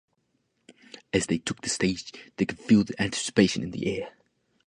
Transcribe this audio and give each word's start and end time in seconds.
As 1.13 1.27
they 1.27 1.37
took 1.37 1.61
the 1.61 1.69
stage, 1.69 2.11
they 2.37 2.45
could 2.47 2.57
feel 2.57 2.83
the 2.83 2.99
anticipation 2.99 3.61
in 3.61 3.69
the 3.69 3.85
air. 3.99 4.11